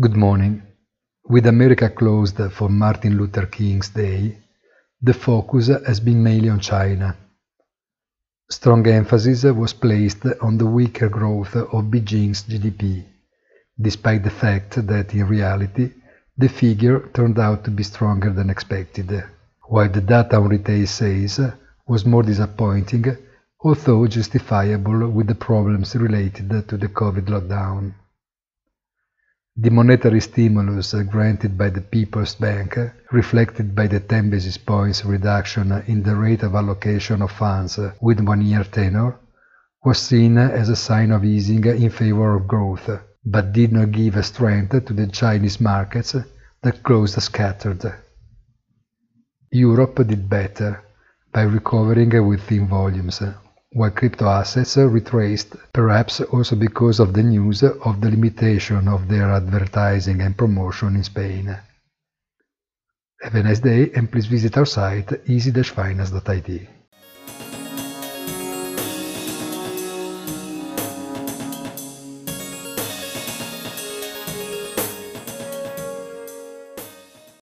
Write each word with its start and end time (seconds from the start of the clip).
Good 0.00 0.16
morning. 0.16 0.62
With 1.24 1.46
America 1.46 1.90
closed 1.90 2.38
for 2.52 2.68
Martin 2.68 3.18
Luther 3.18 3.46
King's 3.46 3.88
Day, 3.88 4.38
the 5.02 5.12
focus 5.12 5.66
has 5.66 5.98
been 5.98 6.22
mainly 6.22 6.50
on 6.50 6.60
China. 6.60 7.16
Strong 8.48 8.86
emphasis 8.86 9.42
was 9.42 9.72
placed 9.72 10.24
on 10.40 10.56
the 10.56 10.66
weaker 10.66 11.08
growth 11.08 11.56
of 11.56 11.90
Beijing's 11.90 12.44
GDP, 12.44 13.06
despite 13.76 14.22
the 14.22 14.30
fact 14.30 14.86
that 14.86 15.14
in 15.14 15.26
reality 15.26 15.90
the 16.36 16.48
figure 16.48 17.08
turned 17.12 17.40
out 17.40 17.64
to 17.64 17.72
be 17.72 17.82
stronger 17.82 18.32
than 18.32 18.50
expected, 18.50 19.10
while 19.64 19.88
the 19.88 20.00
data 20.00 20.36
on 20.36 20.48
retail 20.48 20.86
sales 20.86 21.40
was 21.88 22.06
more 22.06 22.22
disappointing, 22.22 23.16
although 23.62 24.06
justifiable 24.06 25.10
with 25.10 25.26
the 25.26 25.34
problems 25.34 25.96
related 25.96 26.68
to 26.68 26.76
the 26.76 26.86
COVID 26.86 27.26
lockdown. 27.26 27.94
The 29.60 29.70
monetary 29.70 30.20
stimulus 30.20 30.94
granted 31.10 31.58
by 31.58 31.70
the 31.70 31.80
People's 31.80 32.36
Bank, 32.36 32.78
reflected 33.10 33.74
by 33.74 33.88
the 33.88 33.98
10 33.98 34.30
basis 34.30 34.56
points 34.56 35.04
reduction 35.04 35.72
in 35.88 36.04
the 36.04 36.14
rate 36.14 36.44
of 36.44 36.54
allocation 36.54 37.22
of 37.22 37.32
funds 37.32 37.76
with 38.00 38.20
one-year 38.20 38.62
tenor, 38.62 39.16
was 39.84 39.98
seen 39.98 40.38
as 40.38 40.68
a 40.68 40.76
sign 40.76 41.10
of 41.10 41.24
easing 41.24 41.64
in 41.64 41.90
favor 41.90 42.36
of 42.36 42.46
growth, 42.46 42.88
but 43.24 43.52
did 43.52 43.72
not 43.72 43.90
give 43.90 44.24
strength 44.24 44.84
to 44.84 44.92
the 44.92 45.08
Chinese 45.08 45.60
markets 45.60 46.14
that 46.62 46.82
closed 46.84 47.20
scattered. 47.20 47.84
Europe 49.50 50.06
did 50.06 50.28
better, 50.28 50.84
by 51.32 51.42
recovering 51.42 52.10
within 52.28 52.68
volumes, 52.68 53.20
while 53.72 53.90
crypto 53.90 54.26
assets 54.28 54.76
retraced, 54.76 55.54
perhaps 55.72 56.20
also 56.20 56.56
because 56.56 57.00
of 57.00 57.12
the 57.12 57.22
news 57.22 57.62
of 57.62 58.00
the 58.00 58.10
limitation 58.10 58.88
of 58.88 59.08
their 59.08 59.30
advertising 59.30 60.20
and 60.20 60.36
promotion 60.36 60.96
in 60.96 61.04
Spain. 61.04 61.56
Have 63.20 63.34
a 63.34 63.42
nice 63.42 63.60
day 63.60 63.90
and 63.94 64.10
please 64.10 64.26
visit 64.26 64.56
our 64.56 64.66
site 64.66 65.28
easy-finance.it. 65.28 66.77